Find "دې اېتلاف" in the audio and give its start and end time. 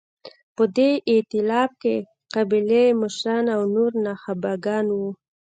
0.77-1.71